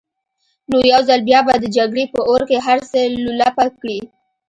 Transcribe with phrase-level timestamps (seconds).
[0.69, 3.99] نو يو ځل بيا به د جګړې په اور کې هر څه لولپه کړي.